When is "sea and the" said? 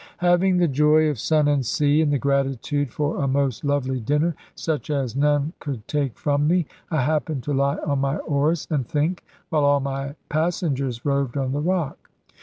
1.63-2.17